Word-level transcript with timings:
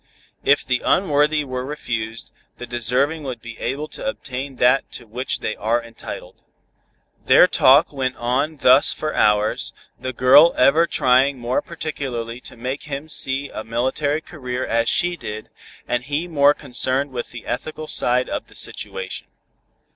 If 0.43 0.65
the 0.65 0.81
unworthy 0.83 1.43
were 1.43 1.63
refused, 1.63 2.31
the 2.57 2.65
deserving 2.65 3.21
would 3.21 3.39
be 3.39 3.59
able 3.59 3.87
to 3.89 4.03
obtain 4.07 4.55
that 4.55 4.91
to 4.93 5.05
which 5.05 5.41
they 5.41 5.55
are 5.55 5.83
entitled." 5.83 6.37
Their 7.25 7.45
talk 7.47 7.93
went 7.93 8.15
on 8.15 8.57
thus 8.57 8.91
for 8.91 9.13
hours, 9.15 9.73
the 9.99 10.11
girl 10.11 10.55
ever 10.57 10.87
trying 10.87 11.37
more 11.37 11.61
particularly 11.61 12.41
to 12.41 12.57
make 12.57 12.81
him 12.89 13.09
see 13.09 13.49
a 13.49 13.63
military 13.63 14.21
career 14.21 14.65
as 14.65 14.89
she 14.89 15.15
did, 15.15 15.49
and 15.87 16.03
he 16.03 16.27
more 16.27 16.55
concerned 16.55 17.11
with 17.11 17.29
the 17.29 17.45
ethical 17.45 17.85
side 17.85 18.27
of 18.27 18.47
the 18.47 18.55
situation. 18.55 19.27